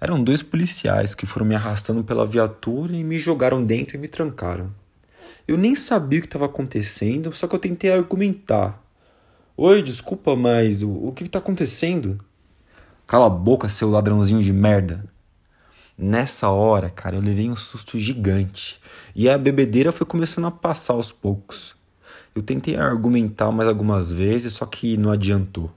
[0.00, 4.08] Eram dois policiais que foram me arrastando pela viatura e me jogaram dentro e me
[4.08, 4.74] trancaram.
[5.46, 8.82] Eu nem sabia o que estava acontecendo, só que eu tentei argumentar.
[9.56, 12.18] Oi, desculpa, mas o, o que está acontecendo?
[13.06, 15.04] Cala a boca, seu ladrãozinho de merda.
[16.02, 18.80] Nessa hora, cara, eu levei um susto gigante
[19.14, 21.74] e a bebedeira foi começando a passar aos poucos.
[22.34, 25.70] Eu tentei argumentar mais algumas vezes, só que não adiantou.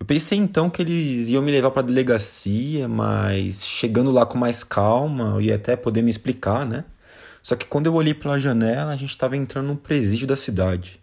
[0.00, 4.38] Eu pensei então que eles iam me levar para a delegacia, mas chegando lá com
[4.38, 6.86] mais calma, eu ia até poder me explicar, né?
[7.42, 10.98] Só que quando eu olhei pela janela, a gente estava entrando num presídio da cidade.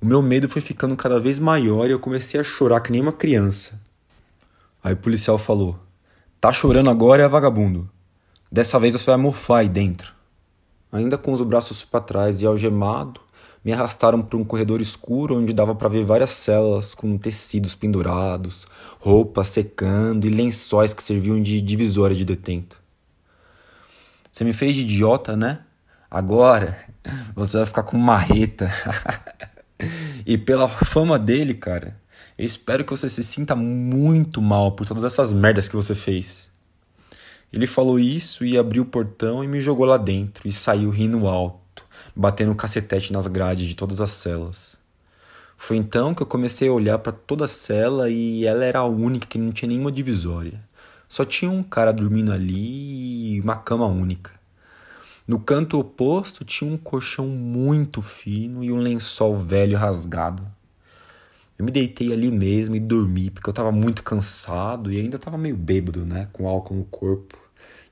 [0.00, 3.00] O meu medo foi ficando cada vez maior e eu comecei a chorar que nem
[3.00, 3.80] uma criança.
[4.80, 5.87] Aí o policial falou:
[6.40, 7.90] Tá chorando agora é vagabundo.
[8.50, 10.14] Dessa vez você vai mofar aí dentro.
[10.92, 13.20] Ainda com os braços para trás e algemado,
[13.64, 18.68] me arrastaram para um corredor escuro onde dava para ver várias celas com tecidos pendurados,
[19.00, 22.80] roupas secando e lençóis que serviam de divisória de detento.
[24.30, 25.62] Você me fez de idiota, né?
[26.08, 26.78] Agora
[27.34, 28.72] você vai ficar com marreta.
[30.24, 31.96] e pela fama dele, cara,
[32.38, 36.48] eu espero que você se sinta muito mal por todas essas merdas que você fez.
[37.52, 41.26] Ele falou isso e abriu o portão e me jogou lá dentro e saiu rindo
[41.26, 41.84] alto,
[42.14, 44.76] batendo o cacetete nas grades de todas as celas.
[45.56, 48.86] Foi então que eu comecei a olhar para toda a cela e ela era a
[48.86, 50.62] única que não tinha nenhuma divisória.
[51.08, 54.30] Só tinha um cara dormindo ali e uma cama única.
[55.26, 60.46] No canto oposto tinha um colchão muito fino e um lençol velho rasgado.
[61.58, 65.36] Eu me deitei ali mesmo e dormi, porque eu tava muito cansado e ainda tava
[65.36, 66.28] meio bêbado, né?
[66.32, 67.36] Com álcool no corpo.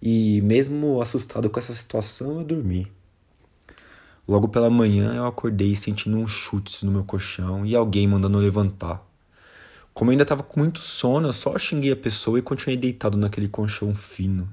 [0.00, 2.87] E mesmo assustado com essa situação, eu dormi.
[4.28, 8.43] Logo pela manhã eu acordei sentindo uns chutes no meu colchão e alguém mandando eu
[8.43, 9.04] levantar.
[9.93, 13.16] Como eu ainda tava com muito sono, eu só xinguei a pessoa e continuei deitado
[13.16, 14.48] naquele colchão fino.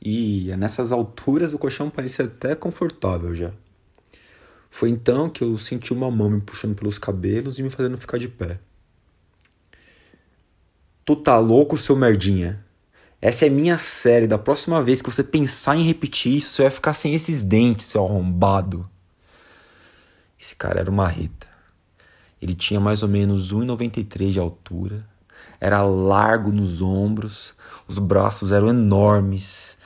[0.00, 3.52] E nessas alturas o colchão parecia até confortável já.
[4.74, 8.18] Foi então que eu senti uma mão me puxando pelos cabelos e me fazendo ficar
[8.18, 8.58] de pé.
[11.04, 12.66] Tu tá louco, seu merdinha?
[13.22, 14.26] Essa é minha série.
[14.26, 17.86] Da próxima vez que você pensar em repetir isso, você vai ficar sem esses dentes,
[17.86, 18.90] seu arrombado.
[20.40, 21.46] Esse cara era uma reta.
[22.42, 25.08] Ele tinha mais ou menos 1,93 de altura.
[25.60, 27.54] Era largo nos ombros,
[27.86, 29.78] os braços eram enormes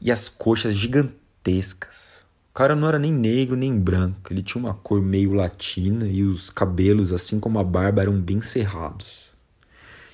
[0.00, 2.09] e as coxas gigantescas.
[2.50, 6.24] O cara não era nem negro nem branco, ele tinha uma cor meio latina e
[6.24, 9.30] os cabelos, assim como a barba, eram bem cerrados.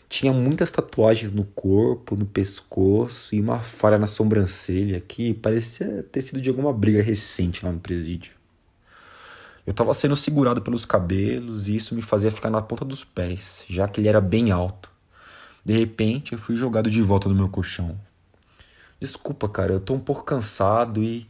[0.07, 6.21] Tinha muitas tatuagens no corpo, no pescoço e uma falha na sobrancelha que parecia ter
[6.21, 8.33] sido de alguma briga recente lá no presídio.
[9.67, 13.65] Eu estava sendo segurado pelos cabelos e isso me fazia ficar na ponta dos pés,
[13.69, 14.91] já que ele era bem alto.
[15.65, 17.99] De repente, eu fui jogado de volta no meu colchão.
[19.01, 21.27] Desculpa, cara, eu tô um pouco cansado e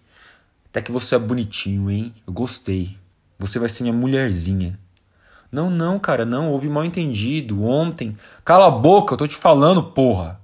[0.76, 2.12] até que você é bonitinho, hein?
[2.26, 2.98] Eu gostei.
[3.38, 4.78] Você vai ser minha mulherzinha.
[5.50, 6.52] Não, não, cara, não.
[6.52, 7.64] Houve mal entendido.
[7.64, 8.14] Ontem.
[8.44, 10.38] Cala a boca, eu tô te falando, porra.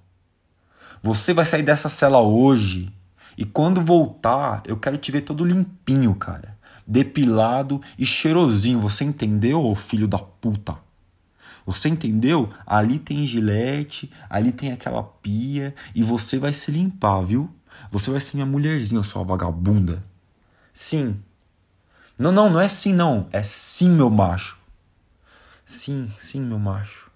[1.02, 2.90] Você vai sair dessa cela hoje.
[3.36, 6.56] E quando voltar, eu quero te ver todo limpinho, cara.
[6.86, 8.80] Depilado e cheirosinho.
[8.80, 10.78] Você entendeu, ô filho da puta?
[11.66, 12.48] Você entendeu?
[12.66, 17.50] Ali tem gilete, ali tem aquela pia e você vai se limpar, viu?
[17.90, 20.02] Você vai ser minha mulherzinha, sua vagabunda.
[20.72, 21.22] Sim.
[22.18, 23.28] Não, não, não é sim, não.
[23.32, 24.58] É sim, meu macho.
[25.66, 27.10] Sim, sim, meu macho.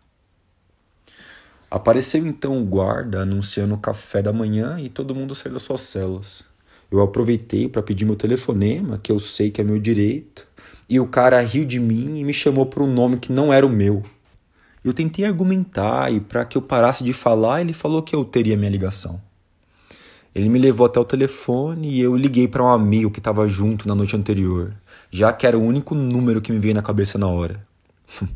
[1.71, 5.81] Apareceu então o guarda anunciando o café da manhã e todo mundo saiu das suas
[5.81, 6.45] celas.
[6.91, 10.47] Eu aproveitei para pedir meu telefonema, que eu sei que é meu direito,
[10.89, 13.67] e o cara riu de mim e me chamou por um nome que não era
[13.67, 14.03] o meu.
[14.85, 18.57] Eu tentei argumentar e para que eu parasse de falar, ele falou que eu teria
[18.57, 19.21] minha ligação.
[20.37, 23.89] Ele me levou até o telefone e eu liguei para um amigo que estava junto
[23.89, 24.77] na noite anterior,
[25.11, 27.67] já que era o único número que me veio na cabeça na hora.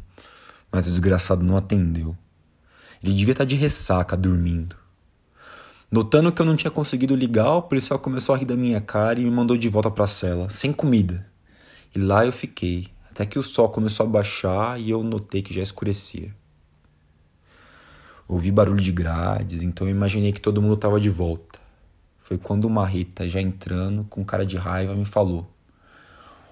[0.72, 2.16] Mas o desgraçado não atendeu.
[3.04, 4.76] Ele devia estar tá de ressaca, dormindo.
[5.92, 9.20] Notando que eu não tinha conseguido ligar, o policial começou a rir da minha cara
[9.20, 11.26] e me mandou de volta para a cela, sem comida.
[11.94, 15.52] E lá eu fiquei, até que o sol começou a baixar e eu notei que
[15.52, 16.34] já escurecia.
[18.26, 21.49] Ouvi barulho de grades, então eu imaginei que todo mundo estava de volta.
[22.30, 25.52] Foi quando o Marrita, já entrando, com cara de raiva, me falou: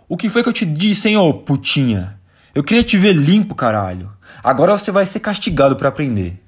[0.09, 2.19] O que foi que eu te disse, hein, ô putinha?
[2.53, 4.11] Eu queria te ver limpo, caralho.
[4.43, 6.43] Agora você vai ser castigado para aprender.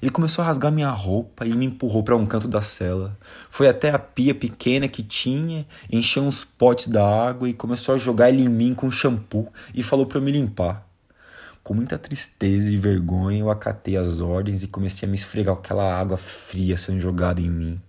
[0.00, 3.18] Ele começou a rasgar minha roupa e me empurrou para um canto da cela.
[3.50, 7.98] Foi até a pia pequena que tinha, encheu uns potes da água e começou a
[7.98, 10.86] jogar ele em mim com shampoo e falou para eu me limpar.
[11.64, 15.98] Com muita tristeza e vergonha, eu acatei as ordens e comecei a me esfregar aquela
[15.98, 17.80] água fria sendo jogada em mim.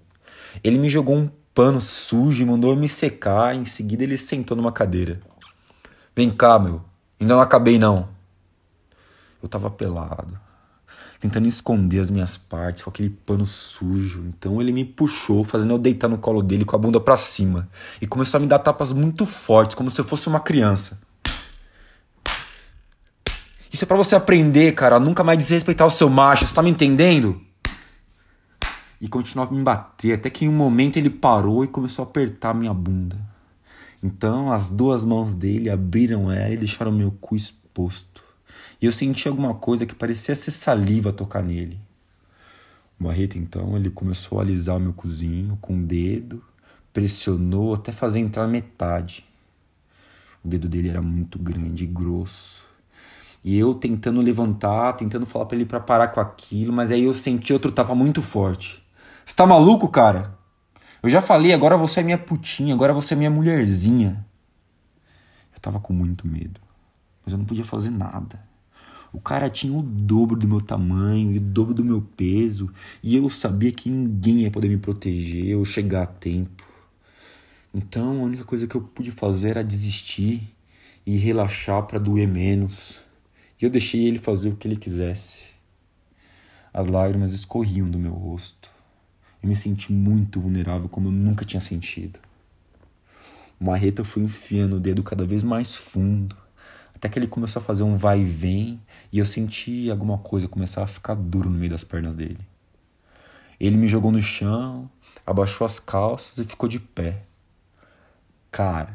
[0.61, 3.55] Ele me jogou um pano sujo e mandou me secar.
[3.55, 5.21] Em seguida, ele sentou numa cadeira.
[6.15, 6.83] Vem cá, meu.
[7.19, 8.09] Ainda não acabei, não.
[9.41, 10.39] Eu tava pelado,
[11.19, 14.21] tentando esconder as minhas partes com aquele pano sujo.
[14.21, 17.67] Então ele me puxou, fazendo eu deitar no colo dele com a bunda para cima.
[18.01, 20.99] E começou a me dar tapas muito fortes, como se eu fosse uma criança.
[23.71, 26.69] Isso é para você aprender, cara, nunca mais desrespeitar o seu macho, você tá me
[26.69, 27.41] entendendo?
[29.03, 32.07] E continuava a me bater, até que em um momento ele parou e começou a
[32.07, 33.19] apertar minha bunda.
[34.01, 38.23] Então as duas mãos dele abriram ela e deixaram meu cu exposto.
[38.81, 41.81] E eu senti alguma coisa que parecia ser saliva tocar nele.
[42.97, 46.41] O Marreta então ele começou a alisar o meu cozinho com o dedo,
[46.93, 49.25] pressionou até fazer entrar metade.
[50.41, 52.63] O dedo dele era muito grande e grosso.
[53.43, 57.13] E eu tentando levantar, tentando falar para ele para parar com aquilo, mas aí eu
[57.13, 58.82] senti outro tapa muito forte.
[59.25, 60.37] Você tá maluco, cara?
[61.01, 64.25] Eu já falei, agora você é minha putinha, agora você é minha mulherzinha.
[65.53, 66.61] Eu tava com muito medo,
[67.23, 68.39] mas eu não podia fazer nada.
[69.11, 72.71] O cara tinha o dobro do meu tamanho e o dobro do meu peso,
[73.03, 76.63] e eu sabia que ninguém ia poder me proteger ou chegar a tempo.
[77.73, 80.55] Então a única coisa que eu pude fazer era desistir
[81.05, 82.99] e relaxar para doer menos.
[83.61, 85.45] E eu deixei ele fazer o que ele quisesse.
[86.73, 88.72] As lágrimas escorriam do meu rosto.
[89.43, 92.17] Eu me senti muito vulnerável como eu nunca tinha sentido.
[93.59, 96.35] O marreta foi enfiando o dedo cada vez mais fundo,
[96.95, 98.81] até que ele começou a fazer um vai e vem
[99.11, 102.39] e eu senti alguma coisa começar a ficar duro no meio das pernas dele.
[103.59, 104.89] Ele me jogou no chão,
[105.25, 107.21] abaixou as calças e ficou de pé.
[108.49, 108.93] Cara,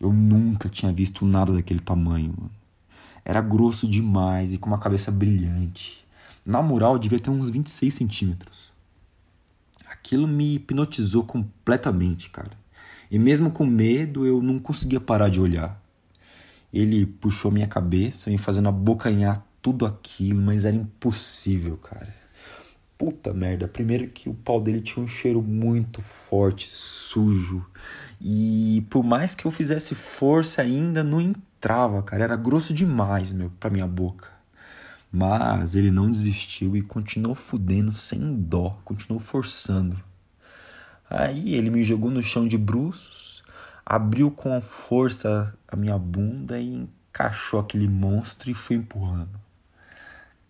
[0.00, 2.50] eu nunca tinha visto nada daquele tamanho, mano.
[3.24, 6.06] Era grosso demais e com uma cabeça brilhante.
[6.46, 8.77] Na moral, devia ter uns 26 centímetros.
[10.08, 12.52] Aquilo me hipnotizou completamente, cara.
[13.10, 15.78] E mesmo com medo, eu não conseguia parar de olhar.
[16.72, 22.08] Ele puxou minha cabeça, me fazendo abocanhar tudo aquilo, mas era impossível, cara.
[22.96, 23.68] Puta merda.
[23.68, 27.62] Primeiro que o pau dele tinha um cheiro muito forte, sujo.
[28.18, 32.24] E por mais que eu fizesse força ainda, não entrava, cara.
[32.24, 34.37] Era grosso demais, meu, pra minha boca.
[35.10, 39.98] Mas ele não desistiu e continuou fudendo sem dó, continuou forçando.
[41.08, 43.42] Aí ele me jogou no chão de bruços,
[43.84, 49.40] abriu com força a minha bunda e encaixou aquele monstro e foi empurrando.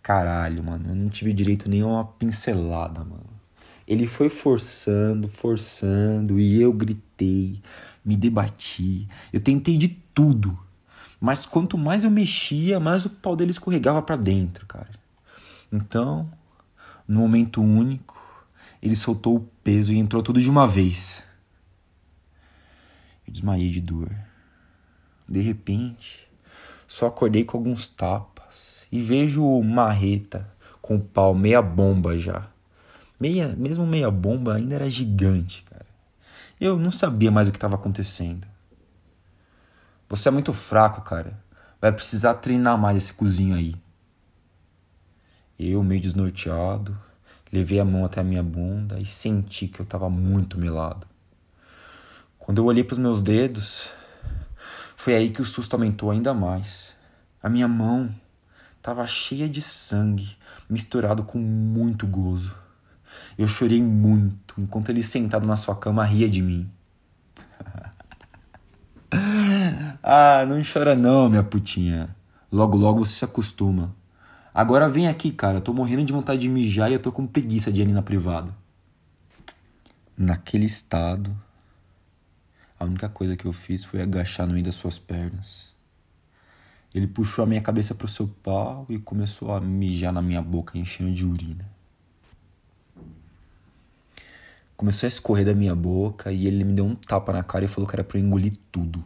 [0.02, 3.38] Caralho, mano, eu não tive direito nem a uma pincelada, mano.
[3.86, 7.62] Ele foi forçando, forçando e eu gritei,
[8.04, 9.08] me debati.
[9.32, 10.58] Eu tentei de tudo.
[11.20, 14.90] Mas quanto mais eu mexia, mais o pau dele escorregava para dentro, cara.
[15.72, 16.30] Então,
[17.06, 18.16] no momento único,
[18.80, 21.24] ele soltou o peso e entrou tudo de uma vez.
[23.26, 24.10] Eu desmaiei de dor.
[25.28, 26.26] De repente,
[26.86, 30.48] só acordei com alguns tapas e vejo o marreta
[30.80, 32.48] com o pau meia bomba já
[33.20, 35.86] Meia, mesmo meia bomba ainda era gigante, cara.
[36.60, 38.46] Eu não sabia mais o que estava acontecendo.
[40.08, 41.38] Você é muito fraco, cara.
[41.80, 43.74] Vai precisar treinar mais esse cozinho aí.
[45.58, 46.98] Eu, meio desnorteado,
[47.52, 51.06] levei a mão até a minha bunda e senti que eu estava muito melado.
[52.38, 53.90] Quando eu olhei para os meus dedos,
[54.96, 56.94] foi aí que o susto aumentou ainda mais.
[57.42, 58.14] A minha mão
[58.78, 60.36] estava cheia de sangue,
[60.70, 62.56] misturado com muito gozo.
[63.36, 66.70] Eu chorei muito enquanto ele sentado na sua cama ria de mim.
[70.02, 72.14] Ah, não chora não, minha putinha.
[72.50, 73.94] Logo, logo você se acostuma.
[74.54, 75.58] Agora vem aqui, cara.
[75.58, 78.02] Eu tô morrendo de vontade de mijar e eu tô com preguiça de ir na
[78.02, 78.54] privada.
[80.16, 81.36] Naquele estado,
[82.78, 85.74] a única coisa que eu fiz foi agachar no meio das suas pernas.
[86.94, 90.78] Ele puxou a minha cabeça pro seu pau e começou a mijar na minha boca,
[90.78, 91.64] enchendo de urina.
[94.76, 97.68] Começou a escorrer da minha boca e ele me deu um tapa na cara e
[97.68, 99.04] falou que era pra eu engolir tudo.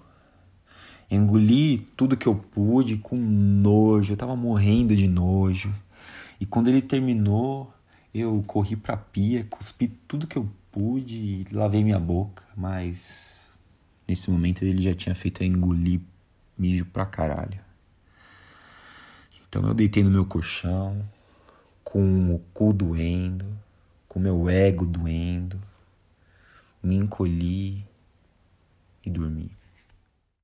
[1.14, 5.71] Engoli tudo que eu pude com nojo, eu tava morrendo de nojo.
[6.40, 7.71] E quando ele terminou,
[8.14, 13.50] eu corri pra pia, cuspi tudo que eu pude e lavei minha boca, mas
[14.09, 16.00] nesse momento ele já tinha feito eu engolir
[16.57, 17.61] mijo pra caralho.
[19.47, 21.07] Então eu deitei no meu colchão,
[21.85, 23.45] com o cu doendo,
[24.09, 25.61] com meu ego doendo,
[26.83, 27.85] me encolhi
[29.04, 29.50] e dormi.